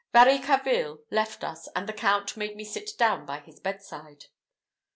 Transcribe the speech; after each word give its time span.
Varicarville 0.15 1.03
left 1.11 1.43
us, 1.43 1.69
and 1.75 1.87
the 1.87 1.93
Count 1.93 2.35
made 2.35 2.55
me 2.55 2.63
sit 2.63 2.97
down 2.97 3.23
by 3.23 3.37
his 3.39 3.59
bedside. 3.59 4.25